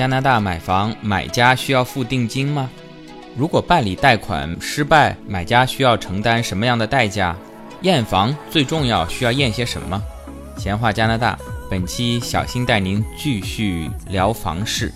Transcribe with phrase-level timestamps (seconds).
[0.00, 2.70] 加拿大买房，买家需要付定金吗？
[3.36, 7.36] 如果办理贷款失败，买家需要承担什么样的代价？
[7.82, 10.02] 验房最重要需要验些什么？
[10.56, 11.38] 闲话加拿大，
[11.70, 14.90] 本期小新带您继续聊房事。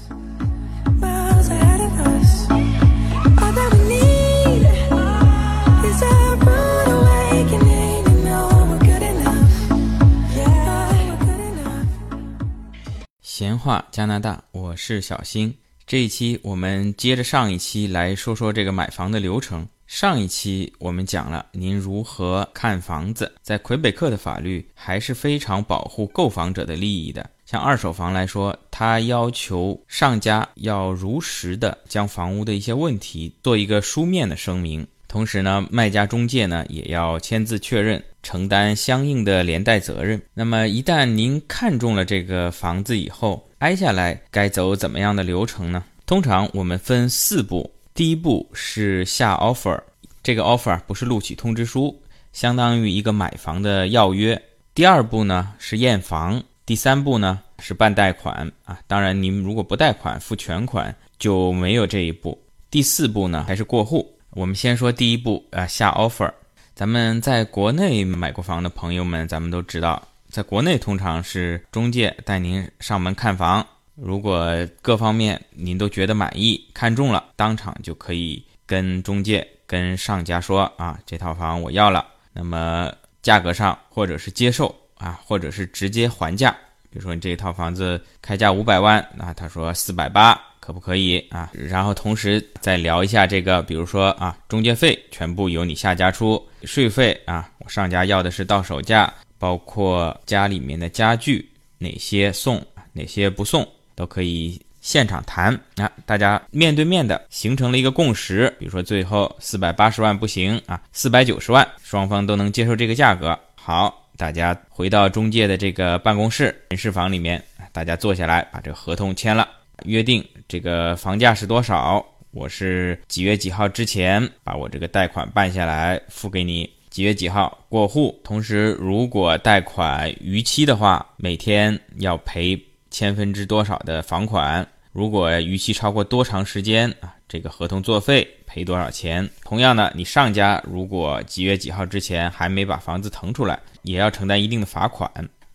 [13.65, 15.55] 话加拿大，我是小新。
[15.87, 19.67] 这一期我们接着上一期来说说这个买房的流程。
[19.87, 27.31] 上一期我们讲了您如何看房子，在魁北克的法律还是非常保护购房者的利益的。
[27.47, 34.87] 像二手房来说，它要求上家要如实的将房屋的一些问题做一个书面的声明。
[35.09, 40.21] 同时呢，卖家中介呢也要签字确认，承担相应的连带责任。
[40.35, 45.83] 那么一旦您看中了这个房子以后，挨下来该走怎么样的流程呢？
[46.05, 49.81] 通常我们分四步，第一步是下 offer，
[50.23, 51.99] 这个 offer 不是录取通知书，
[52.35, 54.39] 相当于一个买房的要约。
[54.75, 62.39] 第二步呢是验房，第三步呢是办贷款啊，当然您如果不贷款付全款就没有这一步。
[62.71, 64.15] 第四步呢还是过户。
[64.33, 66.31] 我们先说第一步啊，下 offer。
[66.75, 82.05] 咱们在国内买过房的朋友们，咱们都知道，在国内通常是中介带您上门看房，如果各方面您都觉得满意、看中了，当场就可以跟中介、跟上家说啊，这套房我要了。
[82.33, 86.51] 那么价格上或者是接受啊，或者是直接还价。
[86.91, 90.37] 比如说你这套房子开价五百万，那他说四百八。
[90.65, 91.51] 可不可以啊？
[91.53, 99.13] 然后同时再聊一下这个，比如说啊，中介费全部由你下家出，税费啊，我上家要的是到手价，
[99.45, 102.65] 包括家里面的家具哪些送，
[102.95, 105.93] 哪些不送，都可以现场谈啊。
[106.07, 113.39] 大家面对面的形成了一个共识，比如说最后四百八十万不行啊，四百九十万，双方都能接受这个价格。
[113.55, 119.47] 好，大家回到中介的这个办公室人事房里面，大家坐下来把这个合同签了。
[119.85, 122.03] 约定这个房价是多少？
[122.31, 128.17] 我是几月几号之前把我这个贷款办下来付给你，几月几号过户。
[128.23, 132.57] 同时，如果贷款逾期的话，每天要赔
[132.89, 134.65] 千分之多少的房款？
[134.93, 137.13] 如果逾期超过多长时间啊？
[137.27, 139.29] 这个合同作废赔多少钱？
[139.43, 145.11] 同样的，你上家如果几月几号之前还没把房子腾出来，也要承担一定的罚款。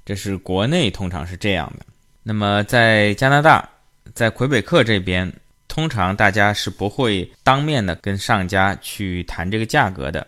[0.06, 1.86] 这是国内通常是这样的。
[2.22, 3.70] 那么在加拿大。
[4.14, 5.32] 在魁北克这边，
[5.70, 10.28] 通常大家是不会当面的跟上家去谈这个价格的。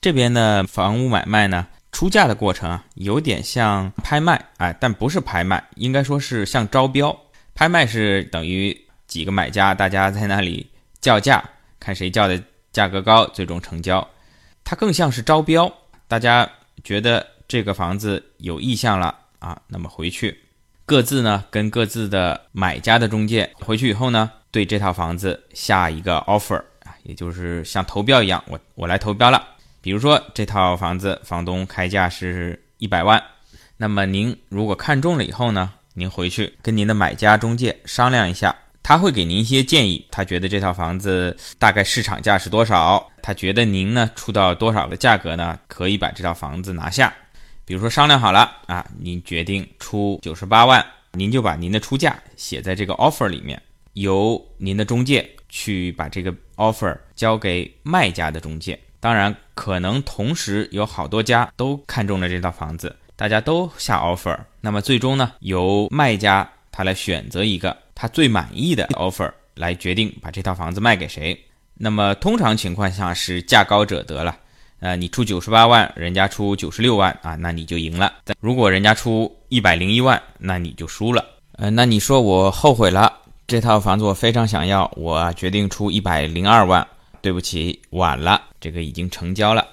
[0.00, 7.16] 这边的房屋买卖呢，出价的过程啊，有点像拍卖，哎，但不是拍卖，应该说是像招标。
[7.54, 10.70] 拍卖是等于几个买家大家在那里
[11.00, 11.42] 叫价，
[11.80, 14.06] 看谁叫的价格高，最终成交。
[14.62, 15.72] 它更像是招标，
[16.06, 16.48] 大家
[16.84, 20.38] 觉得这个房子有意向了啊，那么回去。
[20.86, 29.44] 各自呢跟各自的买家的中介回去以后呢，对这套房子下一个 offer 啊，也就是像投标一样，我我来投标了。
[29.88, 33.24] 比如说这套房子房东开价是一百万，
[33.78, 40.06] 那么您如果看中了以后呢，您回去跟您的买家中介商量一下，他会给您一些建议。
[40.10, 43.10] 他觉得这套房子大概市场价是多少？
[43.22, 47.10] 他觉得您呢出到多少的价格呢，可以把这套房子拿下。
[47.64, 53.58] 比如说商量好了啊，您决定出九十八万，您就把您的出价写在这个 offer 里面，
[53.94, 58.78] 由您的中介去把这个 offer 交给卖家的中介。
[59.00, 71.36] 当然，可能同时有好多家都看中了这套房子，大家都下 offer，那么最终呢，由卖家他来选择一个他最满意的 offer 来决定把这套房子卖给谁。
[71.74, 74.36] 那么通常情况下是价高者得了。
[74.78, 78.12] 呃，你出九十八万，人家出九十六万啊，那你就赢了。
[78.38, 81.24] 如果人家出一百零一万，那你就输了。
[81.56, 83.12] 呃，那你说我后悔了，
[83.48, 86.86] 这套房子我非常想要，我决定出一百零二万。
[87.20, 89.66] 对不起，晚了，这个已经成交了。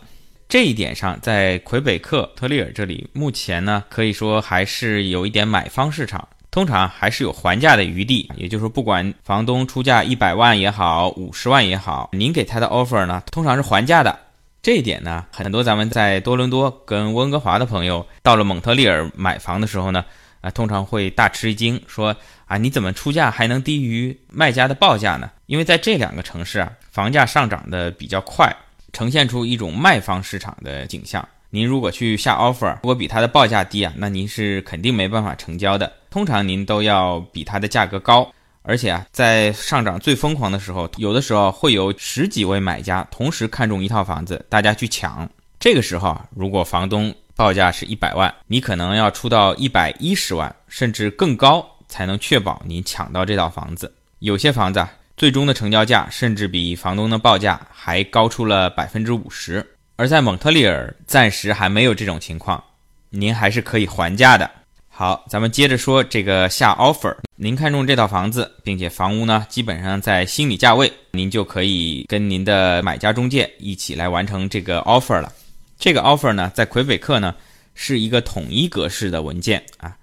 [0.47, 8.29] 这一点上，在魁北克特利尔这里，目前呢，可以说还是有一点买方市场，通常还是有还价的余地。
[8.35, 14.17] 也就是说，不管房东出价一百万也好，五十万也好，您给他的 offer 呢，通常是还价的。
[14.61, 20.05] 这一点呢，很多咱们在多伦多跟温哥华的朋友到了蒙特利尔买房的时候呢，
[20.41, 22.15] 啊，通常会大吃一惊，说
[22.45, 25.31] 啊，你怎么出价还能低于卖家的报价呢？
[25.47, 28.51] 因为在这两个城市啊，房价上涨的比较快，
[28.95, 31.27] 呈现出一种卖方市场的景象。
[31.50, 35.92] 您如果去下 offer，如果比他的报价低啊，那您是肯定没办法成交的。
[36.09, 38.25] 通常您都要比他的价格高，
[38.62, 45.30] 而且啊，在上涨最疯狂的时候，有的时候会有十几位买家同时看中一套房子，大家去抢。
[45.59, 53.94] 这个时候啊，如果房东报价是一百万，你可能要出到一百一十万，甚至更高，才能确保您抢到这套房子。
[54.19, 59.65] 有些房子啊最终的成交价甚至比房东的报价还高出了百分之五十。
[59.95, 62.62] 而在蒙特利尔，暂时还没有这种情况，
[63.09, 64.50] 您还是可以还价的。
[64.89, 67.15] 好，咱们接着说这个下 offer。
[67.38, 75.31] 您看中这套房子，并且房屋呢基本上在心理价位，您就可以跟您的买家中介一起来完成这个 offer 了。
[75.77, 77.35] 这个 offer 呢，在魁北克呢
[77.73, 79.95] 是一个统一格式的文件啊，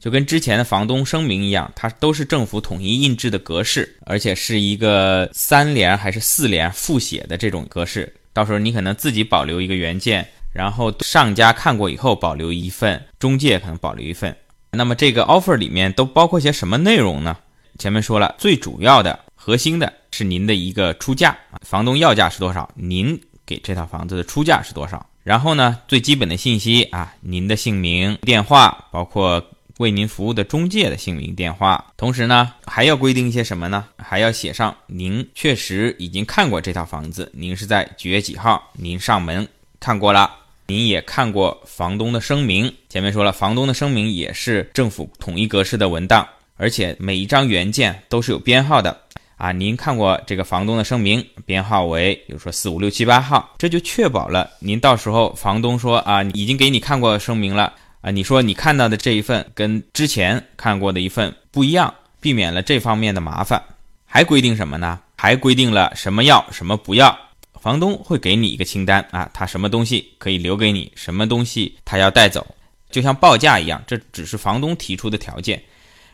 [0.00, 8.12] 就跟之前的房东声明一样，它都是政府统一印制的格式，而且是一个三联还是四联复写的这种格式。
[8.32, 14.34] 到时候你可能自己保留一个原件，然后上家看过以后保留一份，中介可能保留一份。
[14.70, 17.36] 那么这个 offer 里面都包括些什么内容呢？
[17.78, 25.04] 前面说了，最主要的核心的是您的一个出价啊，房东要价是多少，您给这套房子的出价是多少。
[25.22, 29.44] 然后呢，最基本的信息啊，您的姓名、电话，包括
[29.80, 31.82] 为您服务的中介的姓名、电话。
[31.96, 33.86] 同时呢，还要规定一些什么呢？
[33.96, 39.48] 还要写上您确实已经看过这套房子，您是在几月几号您上门
[39.80, 40.30] 看过了，
[40.66, 42.70] 您也看过房东的声明。
[42.90, 46.28] 前面说了，房东的声明也是政府统一格式的文档，
[46.58, 48.94] 而且每一张原件都是有编号的。
[49.36, 63.62] 啊，您看过这个房东的声明，编号为，比如说四五六七八号，这就确保了您到时候房东说啊，已经给你看过声明了啊，你说你看到的这一份跟之前看过的一份不一样，避免了这方面的麻烦。
[64.06, 64.98] 还规定什么呢？
[65.16, 67.16] 还规定了什么要什么不要，
[67.60, 72.46] 房东会给你一个清单啊，他什么东西可以留给你，什么东西他要带走，
[72.90, 75.62] 就像报价一样，这只是房东提出的条件。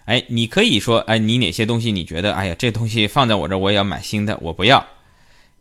[0.07, 4.85] 哎，你可以说，哎，你哪些东西你觉得，哎呀，这东西放在我这，我也要买新的，我不要。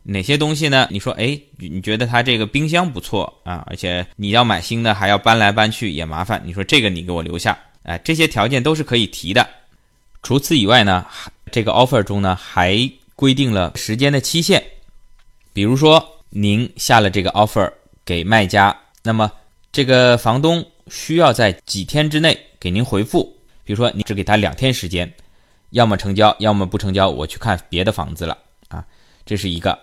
[0.08, 0.86] 哪些东西呢？
[0.88, 6.40] 你说，哎，你觉得它这个冰箱不错啊，而且你要买新的，还要搬来搬去也麻烦。
[6.44, 9.44] 你说这个你给我留下，哎，这些条件都是可以提的。
[10.22, 11.04] 除此以外呢，
[11.50, 14.62] 这个 offer 中呢还规定了时间的期限，
[15.52, 17.68] 比如说您下了这个 offer
[18.04, 19.32] 给卖家，那么
[19.72, 23.36] 这个房东需要在几天之内给您回复。
[23.64, 25.12] 比如说，你只给他两天时间，
[25.70, 28.38] 要么成交，要么不成交，我去看别的房子了
[28.68, 28.84] 啊，
[29.24, 29.76] 这是一个。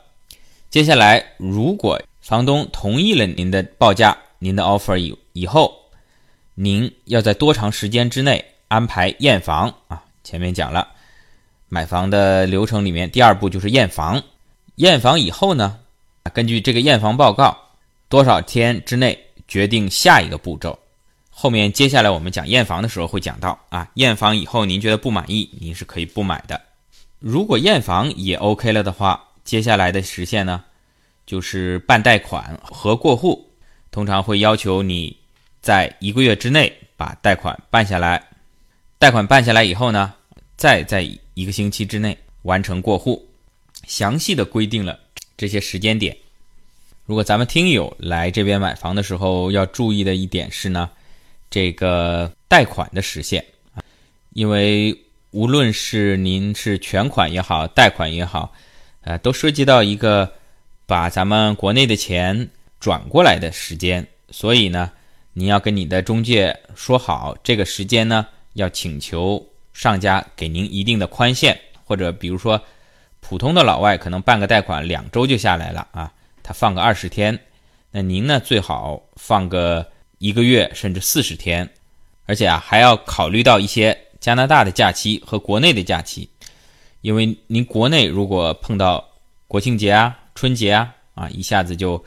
[0.73, 5.71] 接下来，如果房东同意了您的报价，您的 offer 以以后，
[6.55, 10.03] 您要在多长时间之内安排验房啊？
[10.23, 10.87] 前面讲了，
[11.69, 14.19] 买房的流程里面，第二步就是验房。
[14.77, 15.77] 验房以后呢，
[16.33, 17.55] 根据这个验房报告，
[18.09, 19.15] 多少天之内
[19.47, 20.79] 决定下一个步骤。
[21.29, 26.59] 后面接下来我们讲验房的时候会讲到啊，验房以后您觉得不满意，您是可以不买的。
[27.19, 30.63] 如果验房也 OK 了的话，接下来的实现呢，
[31.25, 33.49] 就是办贷款和过户，
[33.91, 35.15] 通常会要求你
[35.61, 38.23] 在一个月之内把贷款办下来。
[38.97, 40.13] 贷款办下来以后呢，
[40.55, 41.01] 再在
[41.33, 43.27] 一个星期之内完成过户。
[43.85, 44.99] 详细的规定了
[45.35, 46.15] 这些时间点。
[47.05, 50.89] 如果咱们听友来这边买房的时候要注意的一点是呢。
[51.49, 53.83] 这个贷款的实现啊，
[54.31, 54.91] 因为
[55.29, 58.51] 无论是您是全款也好，贷款也好，
[59.03, 60.31] 呃，都涉及到一个
[60.85, 64.91] 把咱们国内的钱转过来的时间，所以呢，
[65.33, 72.61] 你要跟你的中介说好，这个时间呢，要请求上家给您一定的宽限，或者比如说
[73.19, 77.39] 普通的老外可能办个贷款两周就下来了啊，他放个二十天，
[77.91, 79.87] 那您呢最好放个。
[80.19, 81.69] 一个月甚至四十天，
[82.27, 86.29] 而且啊还要考虑到一些加拿大的假期和国内的假期，
[87.03, 89.09] 因为您国内如果碰到
[89.45, 92.03] 国庆节啊、春节啊啊，一下子就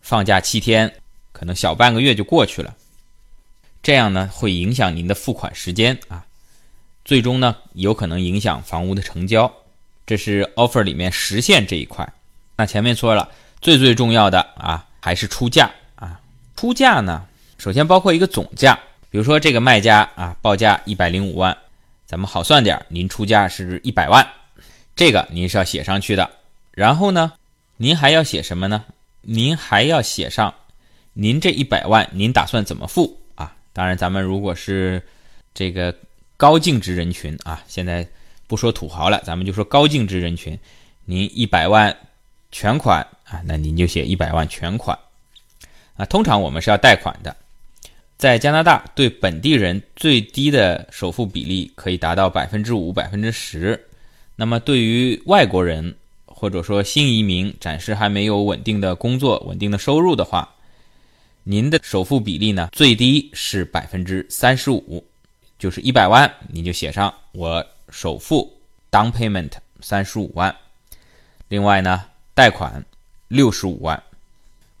[0.00, 0.90] 放假七天，
[1.30, 2.74] 可能小半个月就过去了，
[3.82, 6.24] 这样呢会影响您的付款时间啊，
[7.04, 9.52] 最终呢有可能影响房屋的成交。
[10.06, 12.10] 这是 offer 里面实现这一块。
[12.56, 16.18] 那前面说了，最最重要的啊还是出价啊。
[16.56, 17.26] 出价呢，
[17.58, 18.74] 首先包括一个总价，
[19.10, 21.54] 比如说这个卖家啊报价一百零五万，
[22.08, 24.26] 咱们好算点，您出价是一百万，
[24.96, 26.30] 这个您是要写上去的。
[26.70, 27.34] 然后呢，
[27.76, 28.82] 您还要写什么呢？
[29.20, 30.54] 您还要写上
[31.12, 33.54] 您这一百万您打算怎么付啊？
[33.74, 35.02] 当然，咱们如果是
[35.52, 35.94] 这个
[36.38, 38.08] 高净值人群啊，现在
[38.46, 40.58] 不说土豪了，咱们就说高净值人群，
[41.04, 41.94] 您一百万
[42.50, 44.98] 全款啊，那您就写一百万全款。
[45.98, 47.36] 啊，通常我们是要贷款的，
[48.18, 53.80] 在加拿大，对本地人最低的首付比例可以达到百分之五、百分之十。
[54.34, 55.94] 那么对于外国人
[56.26, 60.52] 或者说新移民，暂时还没有稳定的工作、稳定的收入的话，
[61.44, 65.04] 您的首付比例呢，最低是百分之三十五，
[65.56, 68.52] 就是一百万，你就写上我首付
[68.90, 70.52] down payment 三十五万，
[71.46, 72.84] 另外呢，贷款
[73.28, 74.02] 六十五万，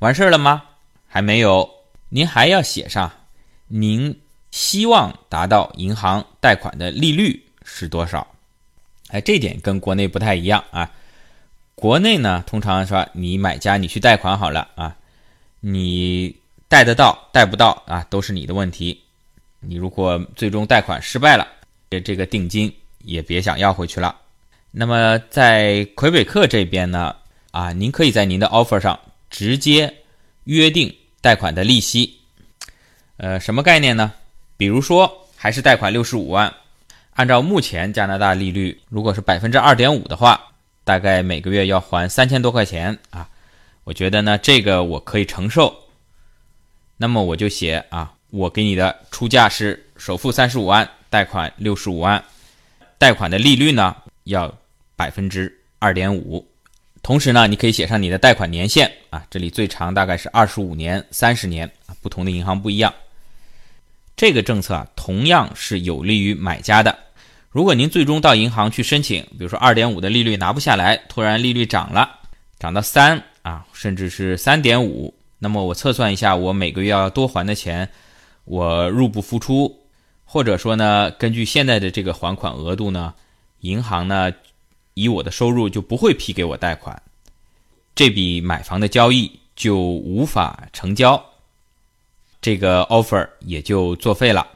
[0.00, 0.64] 完事儿了吗？
[1.06, 1.70] 还没有，
[2.08, 3.10] 您还要写上
[3.68, 4.18] 您
[4.50, 8.26] 希望达到银行贷款的利率是多少。
[9.08, 10.90] 哎，这点跟国内不太一样啊。
[11.74, 14.96] 国内呢，通常说你买家你去贷款好了啊，
[15.60, 16.34] 你
[16.66, 19.00] 贷得到贷不到啊，都是你的问题。
[19.60, 21.46] 你如果最终贷款失败了，
[21.90, 24.16] 这这个定金也别想要回去了。
[24.70, 27.14] 那么在魁北克这边呢，
[27.50, 28.98] 啊，您可以在您的 offer 上
[29.30, 29.94] 直接
[30.44, 32.18] 约定贷款的利息。
[33.18, 34.12] 呃，什么概念呢？
[34.56, 36.52] 比如说还是贷款六十五万。
[37.14, 40.40] 按照目前加拿大利率，如果是百分之二点五的话，
[40.84, 43.28] 大概每个月要还三千多块钱啊。
[43.82, 45.76] 我觉得呢，这个我可以承受。
[46.96, 52.22] 那么我就写啊，我给你的出价是首付三十五万，贷款六十五万，
[52.98, 54.56] 贷款的利率呢要
[54.94, 56.46] 百分之二点五。
[57.02, 62.94] 同时呢，你可以写上你的贷款年限啊，这里最长大概是二十五年、三十年啊，不同的银行不一样。
[64.18, 66.98] 这个政策啊，同样是有利于买家的。
[67.50, 72.18] 如果您最终到银行去申请，比如说二点五的利率拿不下来，突然利率涨了，
[72.58, 77.88] 涨到三啊，甚至是三点五，那么我测算一下，我每个月要多还的钱，
[78.44, 79.84] 我入不敷出，
[80.24, 83.14] 或者说呢，根据现在的这个还款额度呢，
[83.60, 84.32] 银行呢
[84.94, 87.00] 以我的收入就不会批给我贷款，
[87.94, 91.24] 这笔买房的交易就无法成交，
[92.40, 94.46] 这个 offer 也就作废了。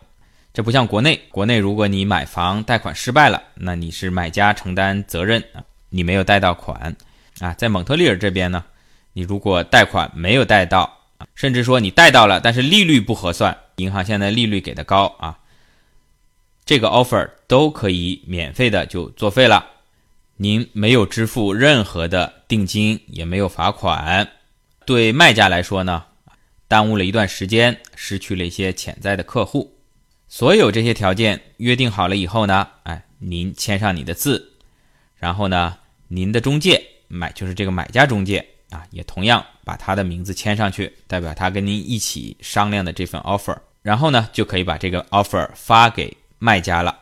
[0.52, 6.94] 这不像国内，国内如果你买房贷款失败了，那你是买家承担责任啊，你没有贷到款
[7.40, 7.54] 啊。
[7.54, 8.62] 在蒙特利尔这边呢，
[9.14, 10.98] 你如果贷款没有贷到，
[11.34, 15.38] 甚至说你贷到了，但是利率不合算，银行现在利率给的高啊，
[16.66, 19.64] 这个 offer 都可以免费的就作废了，
[20.36, 24.28] 您没有支付任何的定金，也没有罚款，
[24.84, 26.04] 对卖家来说呢，
[26.72, 29.70] 耽误了一段时间，失去了一些潜在的客户。
[30.26, 34.54] 所有这些条件约定好了以后呢，哎，您签上你的字，
[35.18, 35.76] 然后呢，
[36.08, 47.00] 您的中介买就是这个买家中介啊，也同样把他的名字签上去，代表他跟您一起商量的这份 offer，然后呢，就可以把这个 offer 发给卖家了。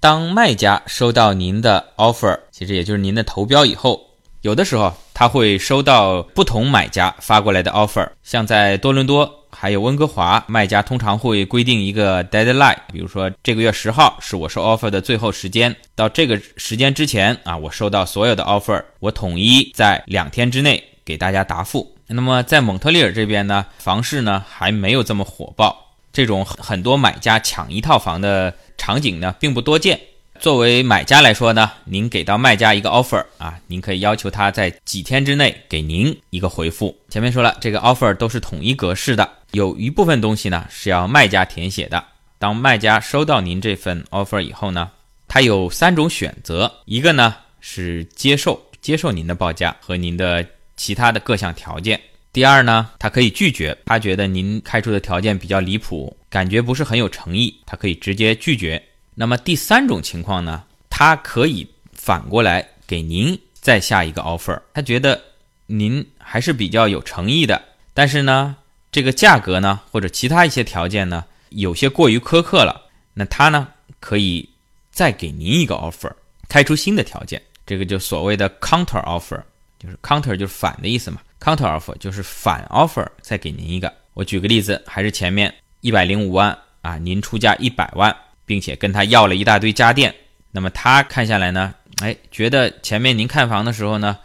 [0.00, 4.00] 当卖家收到您的 offer，其实也就是您的投标以后，
[4.40, 9.40] 有的时候他会收到不同买家发过来的 offer，像在多伦多。
[9.56, 21.94] 还有温哥华卖家通常会规定一个 deadline，比如说这个月十号是我收 offer 的最后时间，到这个时间之前啊，我收到所有的 offer，我统一在两天之内给大家答复。
[22.08, 29.98] 那么在蒙特利尔这边呢，房市呢还没有这么火爆，这种很多买家抢一套房的场景呢并不多见。
[30.40, 36.94] 作为买家来说呢，您给到卖家一个 offer 啊，您可以要求他在几天之内给您一个回复。
[37.08, 42.04] 前面说了，这个 offer 都是统一格式的，有一部分东西呢是要卖家填写的。
[42.38, 44.90] 当卖家收到您这份 offer 以后呢，
[45.28, 50.44] 他有三种选择：一个呢是接受，接受您的报价和您的
[50.76, 51.96] 其他的各项条件；
[52.32, 58.82] 第二呢，他可以拒绝，他觉得您开出的条件比较离谱，感觉不是很有诚意，他可以直接拒绝。
[59.14, 65.20] 那么第三种情况呢，他可以反过来给您再下一个 offer，他觉得
[65.66, 68.56] 您还是比较有诚意的，但是呢，
[68.90, 73.68] 这个价格呢或者其他一些条件呢有些过于苛刻了，那他呢
[74.00, 74.48] 可以
[74.90, 76.12] 再给您一个 offer，
[76.48, 79.40] 开出新的条件，这个就所谓的 counter offer，
[79.78, 83.92] 就是 counter 就是反的意思嘛，counter offer 就是反 offer，再给您一个。
[84.12, 88.14] 我举个例子，还是前面一百零五万啊，您出价一百万。
[88.46, 90.14] 并且跟他要了一大堆家电，
[90.52, 94.18] 那么他看下来呢，哎，觉得前面您看房的时候呢，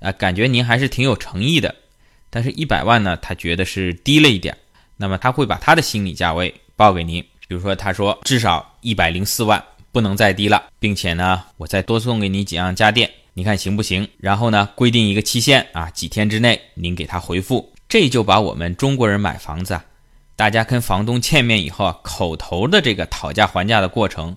[0.00, 1.74] 啊，感觉您还是挺有诚意的，
[2.30, 4.56] 但是一百万呢，他觉得是低了一点，
[4.96, 14.08] 那么他会把他的心理价位报给您，比如说他说至少一百零四万，不能再低了，并且呢，我再多送给你几样家电，你看行不行？
[14.18, 19.84] 然后呢，规定一个期限啊，几天之内您给他回复，这就把我们中国人买房子啊。
[20.36, 24.36] 大家跟房东见面以后啊，口头的这个讨价还价的过程，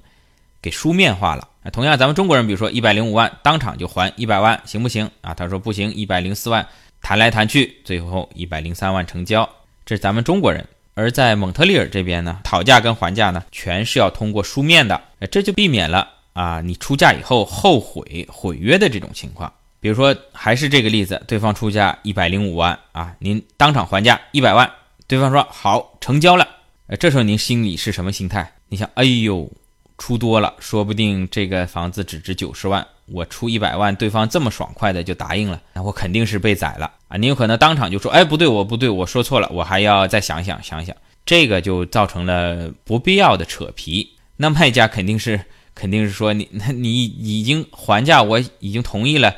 [0.61, 1.49] 给书面化了。
[1.73, 5.11] 同样咱们中国人，比如说一百零五万，当场就还一百万，行不行？
[5.21, 6.65] 啊，他说不行，一百零四万，
[7.01, 9.47] 谈来谈去，最后一百零三万成交。
[9.85, 10.65] 这是咱们中国人。
[10.95, 19.51] 而在蒙特利尔这边呢，讨价跟还价呢，全是要通过书面的，这就避免了啊你出价以后后悔毁约的这种情况。
[19.81, 24.69] 比如说，还是这个例子，对方出价一百零五万啊，您当场还价一百万，
[25.09, 26.47] 对方说好成交了，
[26.85, 28.53] 呃，这时候您心里是什么心态？
[28.67, 29.51] 你想，哎呦，
[29.97, 37.17] 出多了，说不定这个房子只值九十万，我出一百万，对方这么爽快的就答应了，那我肯定是被宰了啊！
[37.17, 44.07] 您有可能当场就说，哎，不对，我不对，我说错了，我还要再想想想想，这个就造成了不必要的扯皮。
[44.37, 49.35] 那卖家肯定是肯定是说，你那你已经还价，我已经同意了。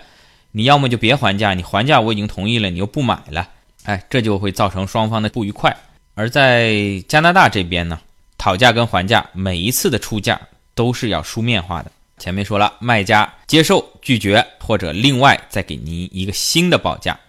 [0.52, 3.48] 你要么就别还价，你还价我已经同意了，你又不买了，
[3.84, 5.76] 哎，这就会造成双方的不愉快。
[6.14, 8.00] 而在加拿大这边呢，
[8.38, 10.40] 讨价跟还价每一次的出价
[10.76, 11.92] 都是要书面化的。
[12.18, 17.20] 前面说了，卖家接受、拒绝或者另外再给您一个新的报价。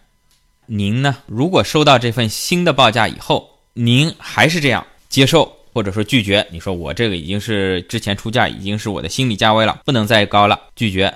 [0.66, 11.14] 您呢，如果收到这份新的报价以后，您还是这样接受或者说拒绝，你说我这个已经是之前出价已经是我的心理价位了，不能再高了，拒绝。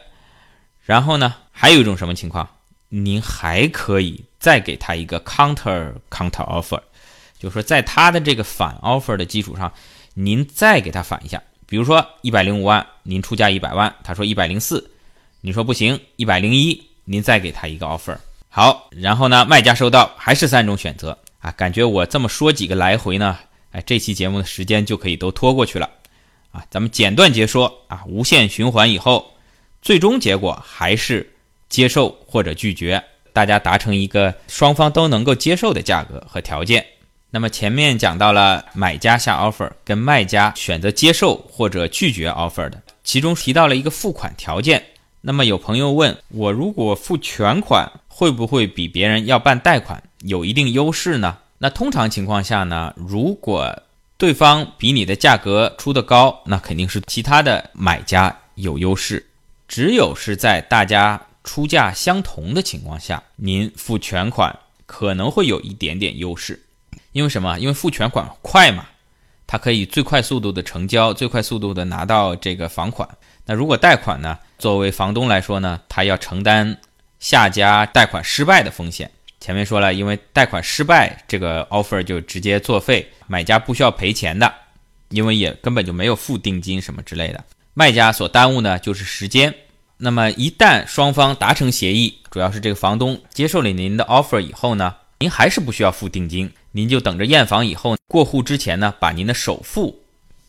[0.85, 1.35] 然后呢？
[1.51, 2.49] 还有一种什么情况？
[2.89, 6.81] 您还可以再给他一个 counter counter offer，
[7.37, 9.73] 就是说在他的这个反 offer 的基础上，
[10.15, 11.43] 您再给他反一下。
[11.67, 14.89] 比如说一百零五万，您出价一百万，他说一百零四，
[15.41, 18.17] 你说不行，一百零一，您再给他一个 offer。
[18.49, 21.51] 好，然后呢，卖家收到还是三种选择啊？
[21.51, 23.37] 感觉我这么说几个来回呢，
[23.73, 25.91] 哎，这期节目的时间就可以都拖过去了
[26.53, 26.65] 啊。
[26.71, 29.35] 咱们简短截说啊，无限循环以后，
[29.83, 31.33] 最终结果还是。
[31.69, 33.03] 接受或者拒绝，
[33.37, 36.87] 大家达成一个双方都能够接受的价格和条件。
[37.29, 44.83] 那么前面讲到了买家下 offer 跟卖家选择接受或者拒绝 offer 的，其中提到了一个付款条件。
[45.21, 51.37] 那么有朋友问我，如果付全款，会不会比别人要办贷款有一定优势呢？
[51.59, 53.83] 那通常情况下呢，如果
[54.17, 59.27] 对方比你的价格出的高，那肯定是其他的买家有优势。
[59.69, 64.55] 只有是在大家出价相同的情况下，您付全款
[64.85, 66.61] 可能会有一点点优势，
[67.13, 67.59] 因为什么？
[67.59, 68.87] 因为付全款快嘛，
[69.47, 73.09] 它可以最快速度的成交，最快速度的拿到这个房款。
[73.47, 74.37] 那如果贷款呢？
[74.59, 76.77] 作为房东来说呢，他要承担
[77.21, 79.11] 下家贷款失败的风险。
[79.39, 84.53] 前面说了，因为贷款失败，这个 offer 就直接作废，买家不需要赔钱的，
[85.11, 87.45] 因为也根本就没有付定金什么之类的。
[87.75, 89.55] 卖家所耽误呢，就是时间。
[89.99, 100.03] 那么一旦双方达成协议，主要是这个房东接受了您的 offer 以后呢，您还是不需要付定金，您就等着验房以后过户之前呢，把您的首付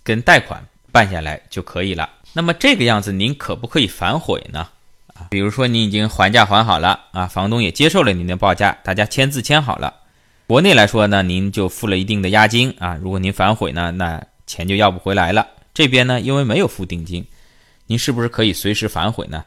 [0.04, 2.10] 跟贷款办下来就可以了。
[2.34, 4.68] 那么这个样子，您可不可以反悔呢？
[5.14, 9.94] 啊，比如说您已经还价还好了啊，房东也接受了您的报价，大家签字签好了。
[10.46, 15.48] 国内来说呢，您就付了一定的押金啊，如果您反悔呢，那钱就要不回来了。
[15.74, 17.26] 这边呢，因为没有付定金。
[17.88, 19.43] 您是不是可以随时反悔呢？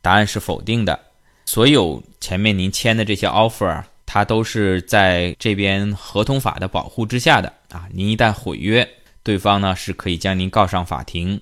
[0.00, 0.98] 答案是否定的。
[1.44, 7.88] 所有前面您签的这些 offer，它都是在这边合同法的保护之下的啊。
[7.92, 8.88] 您一旦毁约，
[9.24, 11.40] 对方呢是可以将您告上法庭，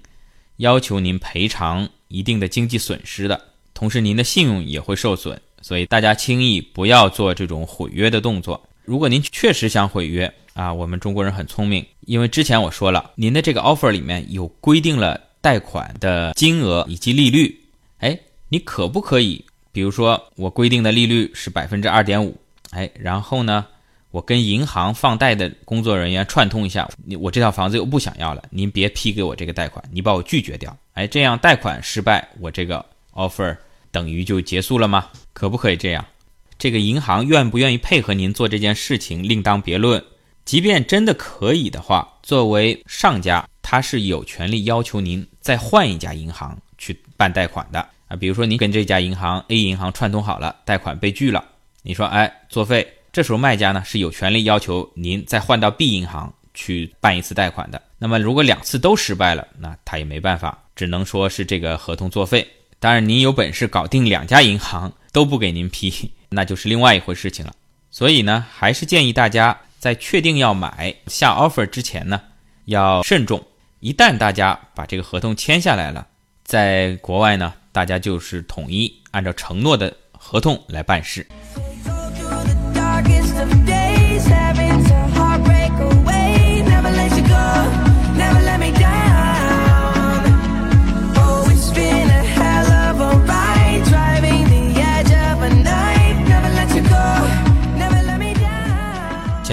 [0.56, 3.38] 要求您赔偿一定的经济损失的，
[3.74, 5.40] 同时您的信用也会受损。
[5.60, 8.66] 所以大家轻易不要做这种毁约的动作。
[8.82, 15.20] 如果您确实想毁约啊，我们中国人很聪明，因为之前我说了，您的这个 offer 里面有规定了。
[15.40, 17.58] 贷款的金额以及利率，
[17.98, 19.44] 哎，你可不可以？
[19.72, 22.36] 比如说，我规定的利率是百分之二点五，
[22.70, 23.64] 哎，然后呢，
[24.10, 33.56] 我跟银行放贷的工作人员串通一下，你我这套房子又不想要了，您别批给我这个贷款，你把我拒绝掉，哎，这样贷款失败，我这个 offer
[33.92, 35.08] 等于就结束了吗？
[35.32, 36.04] 可不可以这样？
[36.58, 40.02] 这个银行愿不愿意配合您做这件事情另当别论。
[40.44, 43.44] 即便真的可以的话，作为上家。
[43.60, 51.44] 他是有权利要求您再换一家银行去办贷款的啊，比如说您跟这家银行 A 银行串通好了，贷款被拒了，
[51.82, 57.82] 你说哎作废，这时候卖家呢是有权利要求您再换到 B 银行去办一次贷款的。
[57.98, 62.46] 那么如果两次都失败了，那他也没办法，只能说是这个合同作废。
[62.78, 67.52] 当然您有本事搞定两家银行都不给您批， 那就是另外一回事情了。
[67.90, 72.20] 所以呢，还是建议大家在确定要买下 offer 之前呢，
[72.66, 73.42] 要慎重。
[73.78, 76.06] 一旦大家把这个合同签下来了，
[76.44, 81.26] 在国外呢，大家就是统一按照承诺的合同来办事。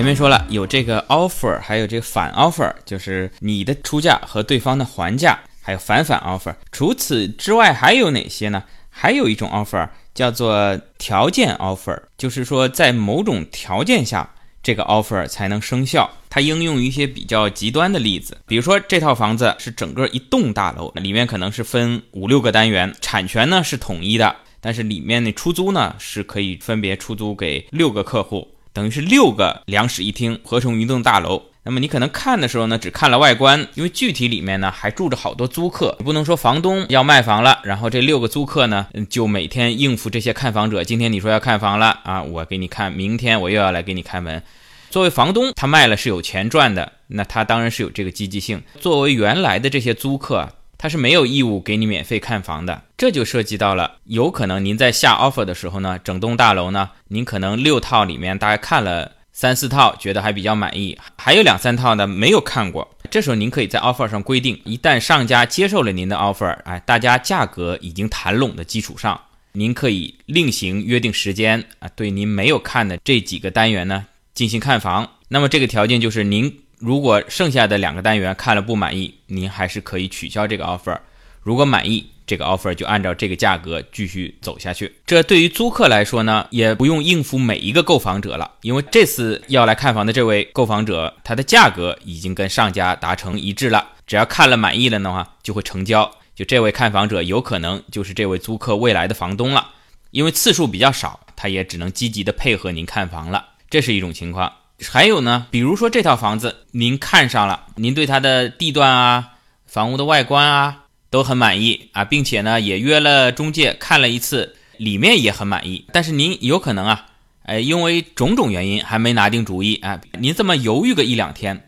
[0.08, 6.56] 前面说了有这个 offer，还有这个反 offer，就是你的出价和对方的还价，还有反反 offer。
[6.72, 8.64] 除此之外还有哪些呢？
[8.90, 14.34] 还有一种 offer 叫做条件 offer，就是说在某种条件下。
[14.64, 16.10] 这个 offer 才能生效。
[16.30, 31.42] 它应用于一些比较极端的例子，比如说这套房子是整个一栋大楼，里面可能是分五六个单元，产权呢是统一的，但是里面的出租呢是可以分别出租给六个客户，等于是六个两室一厅合成一栋大楼。
[31.64, 40.84] 那么你可能看的时候呢，只看了外观，因为具体里面呢还住着好多租客，你不能说房东要卖房了，然后这六个租客呢就每天应付这些看房者。
[40.84, 44.44] 今天你说要看房了啊，我给你看，明天我又要来给你开门。
[44.92, 48.62] 作为房东，他卖了是有钱赚的，那他当然是有这个积极性。
[48.80, 52.84] 作为原来的这些租客，他是没有义务给你免费看房的。
[52.98, 59.12] 这就涉及到了，有可能您在下 offer 的时候呢，整栋大楼呢，您可能六套里面大概看了。
[59.32, 62.90] 三四套觉得还比较满意，还有两三套呢没有看过。
[63.12, 75.08] 这时候您可以在 offer 上规定，一旦上家接受了您的 offer，哎，大家价格已经谈拢的基础上，您可以另行约定时间啊，对您没有看的这几个单元呢进行看房。
[75.28, 80.98] 那么这个条件就是，您如果剩下的两个单元看了不满意，您还是可以取消这个 offer。
[81.44, 84.94] 如果满意，这个 offer 就按照这个价格继续走下去。
[85.06, 96.12] 这对于租客来说呢，也不用应付每一个购房者了，因为这次要来看房的这位购房者，他的价格已经跟上家达成一致了，只要看了满意了的话，就会成交。
[96.36, 99.70] 就这位看房者有可能就是这位租客未来的房东了，
[100.12, 103.44] 因为次数比较少，他也只能积极的配合您看房了。
[103.70, 104.52] 这是一种情况。
[104.88, 109.30] 还有呢，比如说这套房子您看上了，您对它的地段啊、
[109.66, 110.84] 房屋的外观啊。
[111.10, 115.86] 都很满意啊，并且呢也约了中介看了一次，里面也很满意。
[115.92, 117.06] 但是您有可能啊，
[117.44, 121.66] 哎，因为种种原因还没拿定主意啊，您这么犹豫个一两天，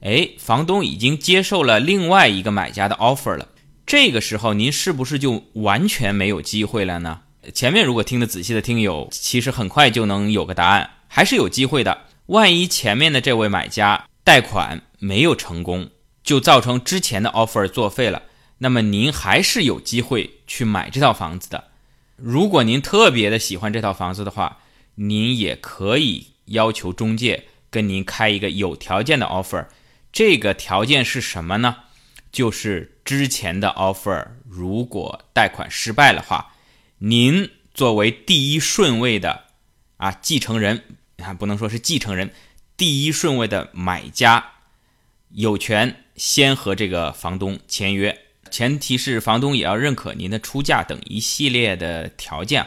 [0.00, 3.48] 哎，房东已经接受了另外一个买家的 offer 了。
[3.84, 7.20] 这个时候您是不是就完全没有机会了呢？
[7.54, 12.06] 前面如果听得仔细的听友，其实很快就能有个答案，还是有机会的。
[12.26, 15.88] 万一前面的这位买家贷款没有成功，
[16.22, 18.22] 就造成之前的 offer 作废了。
[18.58, 21.64] 那么您还是有机会去买这套房子的。
[22.16, 24.58] 如果您特别的喜欢这套房子的话，
[24.96, 29.66] 您也可以要求中介跟您开一个有条件的 offer。
[30.10, 31.76] 这个条件是什么呢？
[32.32, 36.54] 就是之前的 offer 如果贷款失败的话，
[36.98, 39.44] 您作为第一顺位的
[39.98, 40.82] 啊继承人
[41.18, 42.32] 啊，不能说是继承人，
[42.76, 44.52] 第一顺位的买家
[45.30, 48.24] 有权先和这个房东签约。
[48.50, 52.66] 前提是房东也要认可您的出价等一系列的条件，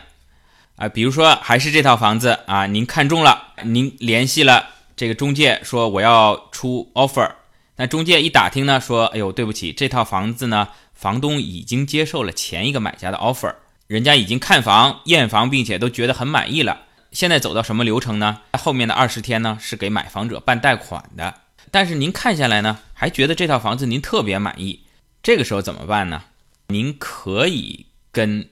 [0.76, 7.30] 啊，比如说还是这套房子啊，您看中了，您联系了这个中介说我要出 offer，
[7.76, 13.54] 那中介一打听呢，说，哎呦，对不起，这套房子呢，房东已经接受了前一个买家的 offer，
[13.88, 18.40] 人家已经看房验房，并且都觉得很满意了，现在走到什么流程呢？
[18.54, 21.34] 后面的二十天呢，是给买房者办贷款的，
[21.72, 24.82] 但是您看下来呢，还觉得这套房子您特别满意。
[25.24, 26.24] 这个时候怎么办呢？
[26.68, 28.50] 您可以跟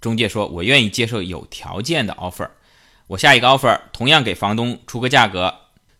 [0.00, 2.48] 中介说，我愿意接受有条件的 offer，
[3.06, 5.54] 我下一个 offer 同样给房东出个价格，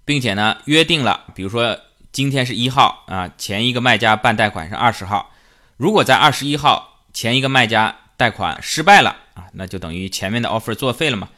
[0.05, 1.79] 并且呢约定了，比如说
[2.11, 5.31] 今天是一号啊，前一个卖家办贷款是二十号，
[5.77, 11.29] 如果在二十一号前一个卖家贷款失败了啊，那就等于前面的 offer 作废了嘛，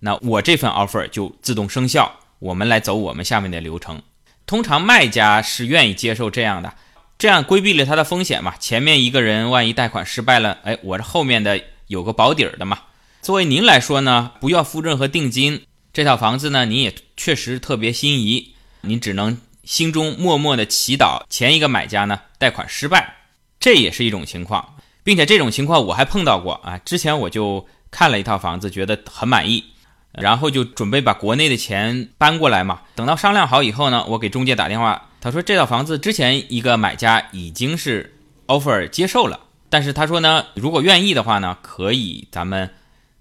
[0.00, 4.02] 那我这份 offer 就自动生效，我们来走我们下面的流程，
[4.44, 6.74] 通常卖家是愿意接受这样的。
[7.18, 8.54] 这样规避了他的风险嘛？
[8.60, 12.78] 前面一个人万一贷款失败了，哎，我这后面的有个保底儿的嘛。
[13.22, 15.62] 作为您来说呢，不要付任何定金，
[15.94, 23.16] 这套房子呢，您也确实特别心仪，您只能心中默默的祈祷前一个买家呢贷款失败，
[23.58, 26.76] 这也是一种情况，并且这种情况我还碰到过啊。
[26.84, 29.64] 之前我就看了一套房子，觉得很满意，
[30.12, 32.82] 然后就准备把国内的钱搬过来嘛。
[32.94, 35.08] 等到商量好以后呢，我给中介打电话。
[35.26, 38.14] 他说这套房子之前一个买家已经是
[38.46, 42.70] offer 接受了，但是他说呢，如果愿意的话呢，可以咱们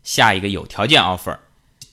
[0.03, 1.39] 下一个有条件 offer，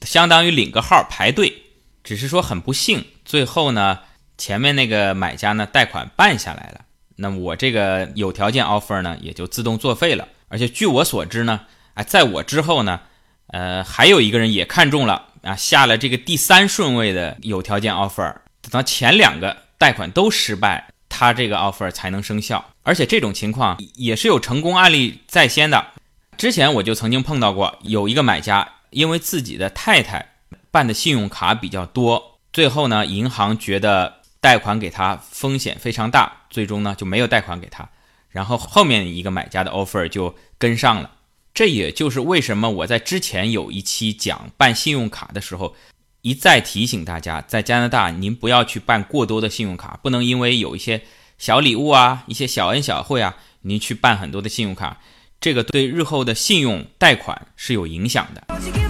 [0.03, 1.63] 相当于领个号排队。
[2.05, 4.01] 只是说很不幸，最后呢，
[4.37, 6.83] 前面那个买家呢贷款办下来了，
[7.17, 10.29] 那么我这个有条件 offer 呢也就自动作废了。
[10.49, 11.61] 而且据我所知呢，
[11.95, 13.01] 啊，在我之后呢，
[13.47, 19.62] 呃，还有一个人也看中了啊，下了这个第三顺位的有条件 offer，等到前两个。
[19.83, 22.65] 贷款都失败，他这个 offer 才能生效。
[22.85, 25.89] 而且这种情况也是有成功案例在先的。
[26.37, 30.35] 之前我就曾经碰到过，有一个买家因为自己的太太
[30.71, 37.89] 办的信用卡比较多，最后呢，银行觉得贷款给他风险非常大，最终呢就没有贷款给他。
[38.29, 41.11] 然后后面一个买家的 offer 就跟上了。
[41.53, 45.75] 这也就是为什么我在之前有一期讲办信用卡的时候，
[46.23, 51.03] 一再提醒大家，在加拿大您不要去办过多的信用卡，不能因为有一些
[51.37, 55.01] 小礼物啊、一些小恩小惠啊，您去办很多的信用卡，
[55.41, 58.82] 这个对日后的信用贷款是有影响的。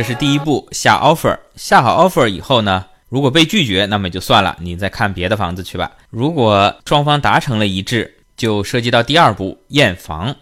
[0.00, 5.92] 这是第一步，下 offer，下好 offer 以后呢，如果被拒绝，那么就算了，你再看别的房子去吧。
[6.08, 10.34] 如果双方达成了一致，就涉及到第二步验房。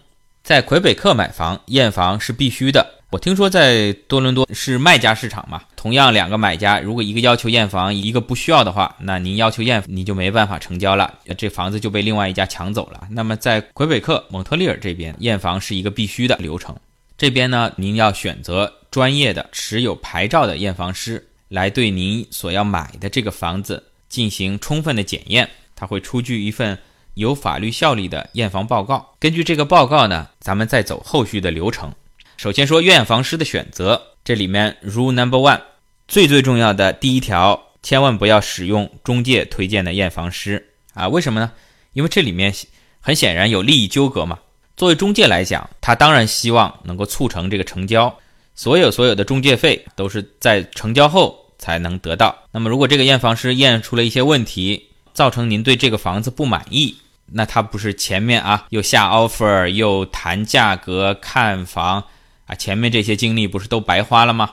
[0.43, 3.01] 在魁北克买房验房是必须的。
[3.09, 13.09] 我听说在多伦多是卖家市场嘛，同样两个买家，如果一个要求验房，一个不需要的话，那您要求验，你就没办法成交了，这房子就被另外一家抢走了。
[13.11, 16.73] 那么在魁北克蒙特利尔这边验房是一个必须的流程。
[17.17, 25.49] 这边呢，您要选择专业的、持有牌照的验房师来对您所要买的这个房子进行充分的检验。
[25.75, 26.77] 他会出具一份
[27.13, 29.15] 有法律效力的验房报告。
[29.19, 31.93] 根据这个报告呢，咱们再走后续的流程。
[32.35, 35.61] 首先说验房师的选择，这里面 Rule Number One
[36.07, 41.07] 最最重要的第一条，千万不要使用中介推荐的验房师啊！
[41.07, 41.51] 为什么呢？
[41.93, 42.53] 因为这里面
[42.99, 44.39] 很显然有利益纠葛嘛。
[44.75, 48.17] 作为中介来讲，他当然希望能够促成这个成交，
[48.59, 52.37] 所有所有的中介费都是在成交后才能得到。
[52.51, 62.03] 那么，如果这个验房师验出了一些问题，造成您对这个房子不满意，那他不是前面啊又下 offer 又谈价格看房
[62.47, 64.51] 啊，前面这些经历不是都白花了吗？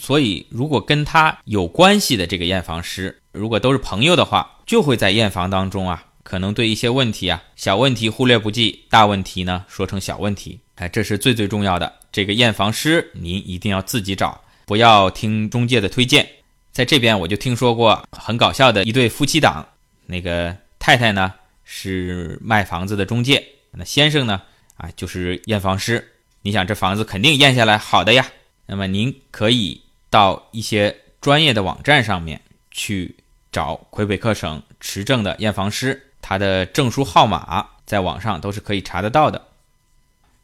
[0.00, 6.02] 所以，如果跟他有关系的这个验房师，如果都是朋友的话，就会在验房当中啊。
[6.24, 11.92] 可能对一些问题啊，小问题忽略不计，大问题呢说成小问题，哎，这是最最重要的。
[12.14, 16.24] 这个验房师您一定要自己找，不要听中介的推荐。
[16.70, 19.66] 在这边我就听说过很搞笑的一对夫妻档，
[20.06, 24.40] 那个太太呢是卖房子的中介，那先生呢
[24.76, 26.12] 啊就是验房师。
[26.42, 28.24] 你想这房子肯定验下来好的呀，
[28.66, 33.16] 那么您可以到一些专业的网站上面去
[33.50, 36.00] 找魁北克省持证的验房师。
[36.22, 39.48] 他的证书号码在网上都是可以查得到的。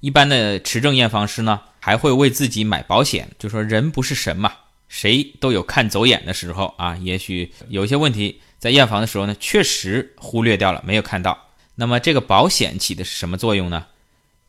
[0.00, 4.52] 一般的持证验房师呢，还会为自己买保险，就说人不是神嘛，
[4.88, 6.96] 谁都有看走眼的时候啊。
[6.96, 11.38] 也许有些问题在验房的时候呢，确实忽略掉了，没有看到。
[11.74, 13.86] 那么这个保险起的是什么作用呢？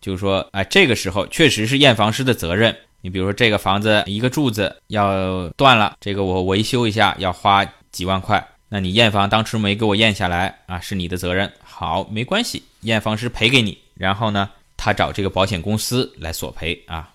[0.02, 2.76] 就是说，啊，这个时候确实是验房师的责任。
[3.02, 8.46] 你比如说这个房子一个柱子要断了，这个我维修一下要花几万块。
[8.70, 11.52] 那你验房当初没给我验下来啊，是你的责任。
[11.64, 13.78] 好，没关系，验房师赔给你。
[13.96, 14.50] 然后呢，
[14.84, 17.08] 他找这个保险公司来索赔啊。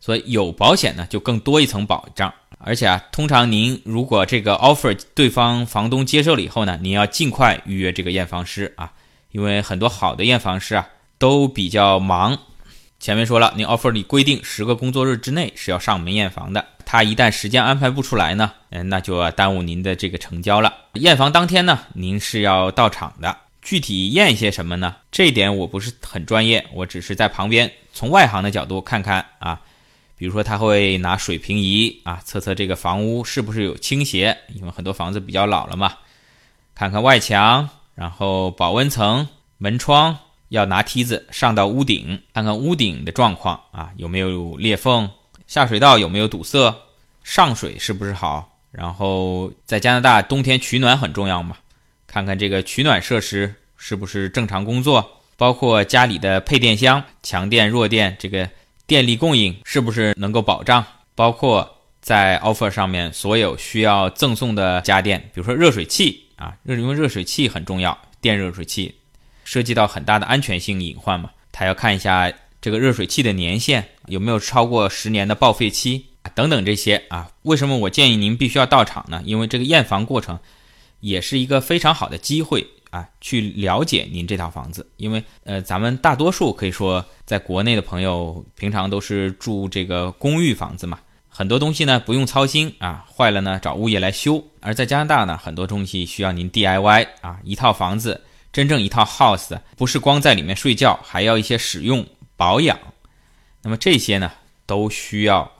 [0.00, 2.32] 所以有保险呢，就更多一层保障。
[2.58, 8.90] 而且啊，通常您如果这个 offer 对方房东接受了以后呢，您要尽快预约这个验房师啊，
[9.32, 12.38] 因为很多好的验房师啊都比较忙。
[12.98, 16.64] 前面说了，您 offer 里规定十个工作日之内是要上门验房的。
[16.86, 20.72] 他一旦时间安排不出来呢，嗯，那就耽误您的这个成交了。
[20.94, 23.36] 验房当天呢，您是要到场的。
[23.62, 24.96] 具体验些什么呢？
[25.10, 29.60] 这一点我不是很专业，我只是在旁边从外行的角度看看啊。
[30.16, 35.94] 比如说他会拿水平仪啊，测测这个房屋是不是有倾斜，因为很多房子比较老了嘛。
[36.74, 40.18] 看看外墙，然后保温层、门窗，
[40.48, 45.10] 要拿梯子上到屋顶，看看屋顶的状况啊，有没有裂缝。
[45.46, 46.74] 下水道有没有堵塞？
[47.24, 48.58] 上水是不是好？
[48.70, 51.56] 然后在加拿大冬天取暖很重要嘛？
[52.12, 55.20] 看看这个取暖设施是不是正常工作？
[55.36, 58.50] 包括家里的配电箱、强电、弱电，这个
[58.84, 60.84] 电力供应是不是能够保障？
[61.14, 68.96] 包括在 offer 上面所有需要赠送的家电，比如说热水器啊，热因为热水器很重要，电热水器
[69.44, 72.32] 涉及到很大的安全性隐患嘛，他要看一下。
[72.62, 77.30] 这个热水器的年限有没有超过十年的报废期等等这些啊？
[77.44, 79.22] 为什么我建议您必须要到场呢？
[79.24, 80.38] 因为这个验房过程
[81.00, 84.88] 也是一个非常好的机会啊，去了解您这套房子。
[84.96, 94.42] 因为呃，咱们大多数可以说在国内的朋友平常都是住这个公寓房子嘛，很多东西呢不用操心啊，坏了呢找物业来修。
[94.60, 102.06] 而在加拿大呢，很多东西需要您 DIY 啊，一套房子真正一套 house 不是光在里面睡觉，还要一些使用。
[102.36, 102.78] 保养，
[103.60, 104.32] 那么这些呢，
[104.64, 105.52] 都需要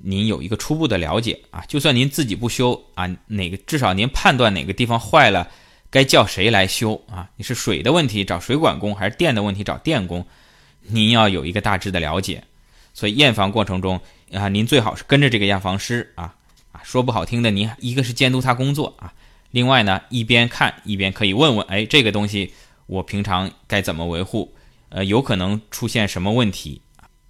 [0.00, 1.64] 您有一个初步的了解啊。
[1.68, 5.48] 就算您自己不修啊，哪个至少您判断哪个地方坏了，
[5.90, 7.28] 该叫谁来修啊？
[7.36, 10.26] 你是水的问题找水管工，还是电的问题找电工？
[10.82, 12.42] 您要有一个大致的了解。
[12.94, 14.00] 所以验房过程中
[14.32, 16.34] 啊，您最好是跟着这个验房师啊
[16.72, 19.12] 啊，说不好听的，您一个是监督他工作啊，
[19.50, 22.52] 另外呢，一边看一边可以问问，哎，这个东西
[22.86, 24.52] 我平常该怎么维护？
[24.88, 26.80] 呃，有可能出现什么问题？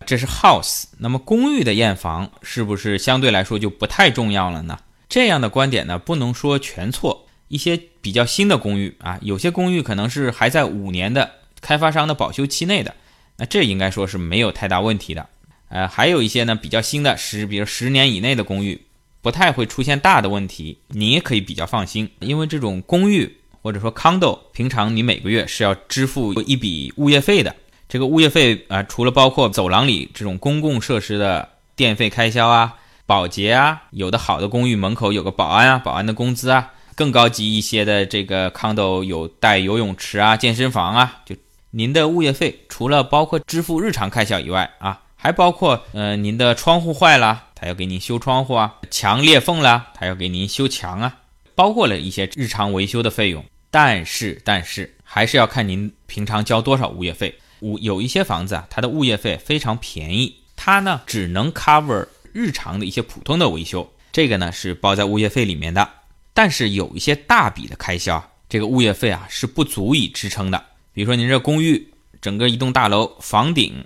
[0.09, 0.85] 这是 house。
[1.01, 4.79] 那么公寓的验房是不是相对来说就不太重要了呢？
[5.07, 7.27] 这样的观点呢，不能说全错。
[7.49, 12.95] 一些比较新的公寓啊，有些公寓可能是还在五年的开发商的保修期内的，
[13.37, 15.29] 那这应该说是没有太大问题的。
[15.69, 18.81] 呃，还有一些呢比较新的十，比如十年以内的公寓，
[19.21, 23.35] 不太会出现大的问题，你也可以比较放心，因为这种公寓。
[23.61, 27.55] 或者说，condo，平常你每个月是要支付一笔物业费的。
[27.89, 32.75] 这个物业费啊，除了包括走廊里这种公共设施的电费开销啊、
[33.07, 41.35] 保洁啊，有的好的公寓门口有个保安啊，保安的工资啊，更高级一些的这个 condo 有带游泳池啊、健身房啊，就
[41.71, 51.17] 您的物业费除了包括支付日常开销以外啊，还包括呃您的窗户坏了，他要给您修窗户啊；墙裂缝了，他要给您修墙啊。
[51.55, 57.35] 包括了一些日常维修的费用，但是但是还是要看您平常交多少物业费。
[57.61, 65.89] 物有一些房子啊，它的物业费非常便宜，它呢只能 cover 日常的一些普通的维修，这个呢是包在物业费里面的。
[66.33, 70.65] 但是有一些大笔的开销，这个物业费啊是不足以支撑的。
[70.93, 73.85] 比如说您这公寓整个一栋大楼房顶，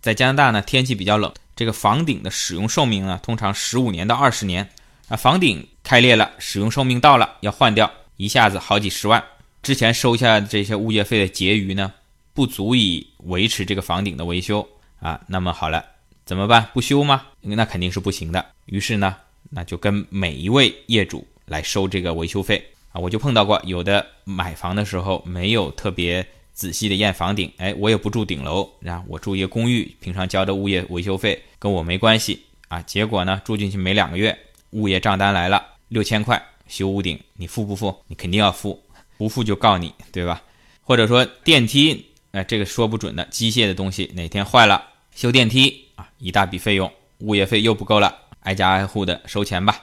[0.00, 4.68] 在加拿大呢天气比较冷，这个房顶的使用寿命呢通常十五年到二十年。
[5.08, 9.20] 啊，房顶开裂了，使用寿命到了，要换掉，一下子好几十万。
[9.60, 11.92] 之前收下这些物业费的结余呢，
[12.32, 14.66] 不足以维持这个房顶的维修
[15.00, 15.20] 啊。
[15.26, 15.84] 那么好了，
[16.24, 16.68] 怎么办？
[16.72, 17.26] 不修吗？
[17.40, 18.44] 那肯定是不行的。
[18.66, 19.16] 于是呢，
[19.50, 23.00] 那就跟每一位业主来收这个维修费啊。
[23.00, 32.80] 我就碰到过有的买房的时候没有特别仔细的验房顶，哎，我也不住顶楼，然后我住一个公寓，平常交的物业维修费跟我没关系啊。
[32.82, 34.36] 结果呢，住进去没两个月。
[34.72, 37.92] 物业账单来了，六千块修屋顶，你付不付？
[38.06, 38.80] 你肯定要付，
[39.18, 40.40] 不付就告你，对吧？
[40.80, 44.82] 或者说电梯，哎，这个说不准的，机械的东西哪天坏了，
[45.14, 49.80] 修电梯啊，一大笔费用，物业费又不够了，挨家挨户的收钱吧。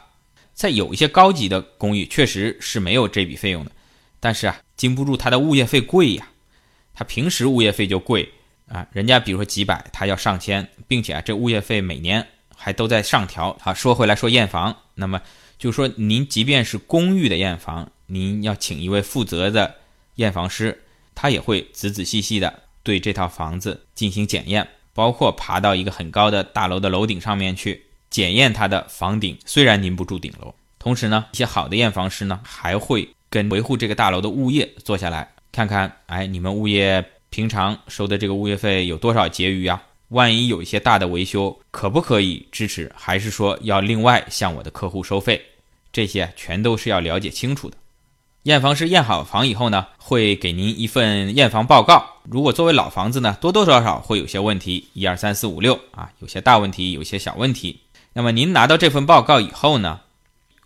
[0.54, 3.72] 在有一些高级的公寓，确实是没有这笔费用的，
[4.20, 6.28] 但是啊，经不住它的物业费贵呀，
[6.94, 8.30] 它平时物业费就贵
[8.68, 12.26] 啊，人家比如说几百，他要上千，并且啊，这物业费每年。
[12.60, 13.56] 还都在上调。
[13.62, 15.22] 好，说回来说验房，那么
[15.60, 19.76] 就说您即便是公寓的验房，您要请一位负责的
[20.16, 20.86] 验房师，
[21.20, 29.36] 他也会仔仔细细的对这套房子进行检验，包括爬到一个很高的大楼的楼顶上面去检验它的房顶。
[29.44, 39.82] 虽然您不住顶楼，同时呢，一些好的验房师呢，还会跟维护这个大楼的物业坐下来看看，哎，你们物业平常收的这个物业费有多少结余啊？
[40.10, 42.92] 万一有一些大的维修，可不可以支持？
[42.96, 45.42] 还是说要另外向我的客户收费？
[45.92, 47.76] 这些全都是要了解清楚的。
[48.48, 52.06] 验房师验好房以后呢，会给您一份验房报告。
[52.24, 57.78] 如果作为老房子呢，多多少少会有些问题，一二三四五六啊，有些大问题，有些小问题。
[58.14, 60.00] 那么您拿到这份报告以后呢，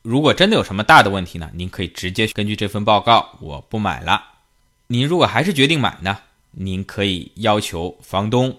[0.04, 4.26] 如果真的有什么大的问题呢，您可以直接根据这份报告，我不买了。
[4.86, 6.20] 您如果还是决定买呢，
[6.52, 8.56] 您可以要求房东。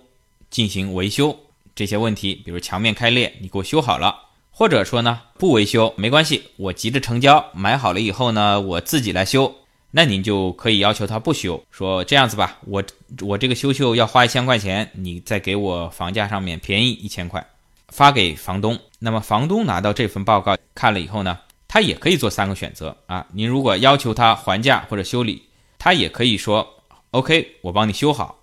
[0.51, 1.35] 进行维修
[1.77, 4.15] 这些问题，比如墙面开裂，你给我修好了，
[4.55, 9.53] 或者说呢不维修没关系，我急着成交，买好了以后呢我自己来修，
[9.91, 12.85] 那您就可以要求他不修，说这样子吧，我
[13.23, 17.45] 我这个修修要花一千块钱，你再给我房价上面便宜一千块，
[17.89, 18.79] 发给房东。
[18.99, 25.43] 那么房东拿到这份报告看了以后呢，他也可以做三个选择啊，您如果要求他还价或者修理，
[25.79, 26.69] 他也可以说
[27.11, 28.39] OK，我帮你修好。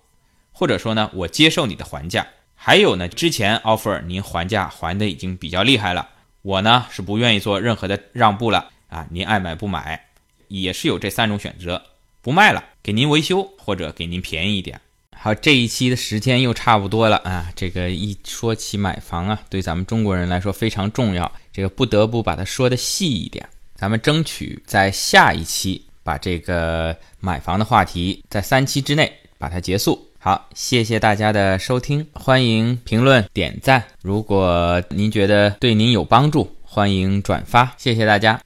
[0.52, 2.26] 或者说呢，我接受你的还价。
[2.62, 6.06] 还有呢，之前 offer 您还价还的已经比较厉害了，
[6.42, 9.06] 我呢是不愿意做任何的让步了啊。
[9.10, 10.08] 您爱买不买，
[10.48, 11.82] 也是有这三种选择，
[12.20, 14.78] 不卖了，给您维修或者给您便宜一点。
[15.16, 17.50] 好，这一期的时间又差不多了啊。
[17.56, 23.48] 这个一说起买房啊，对咱们中国人来说非常重要，这个不得不把它说的细一点。
[23.74, 30.09] 咱们争取在下一期把这个买房的话题在三期之内把它结束。
[30.22, 33.82] 好，谢谢大家的收听，欢迎评论点赞。
[34.02, 38.38] 如果您觉得对您有帮助，欢迎转发，谢谢大家。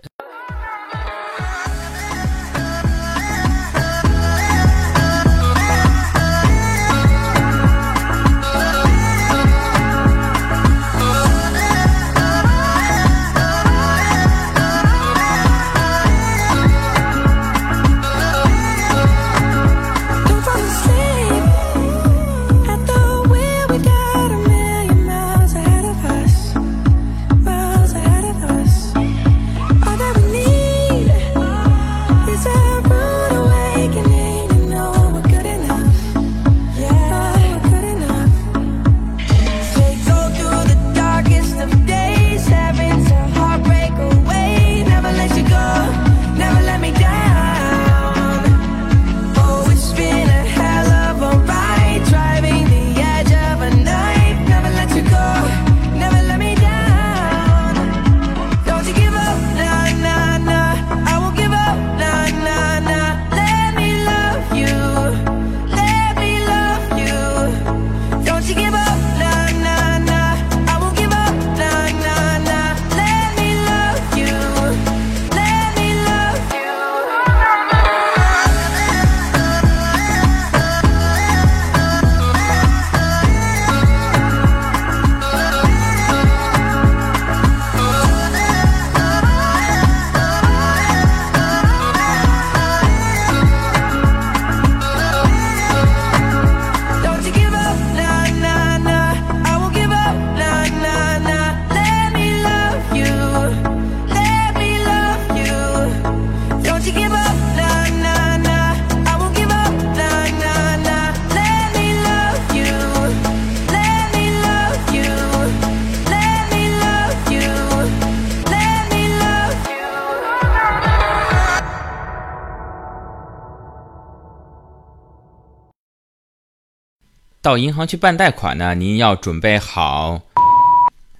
[127.45, 130.23] 到银行去办贷款呢，您要准备好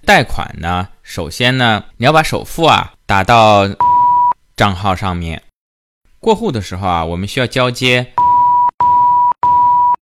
[0.03, 0.87] 贷款呢。
[1.03, 3.67] 首先呢，你要把首付啊打到
[4.57, 5.43] 账号上面。
[6.19, 8.11] 过户的时候啊，我们需要交接。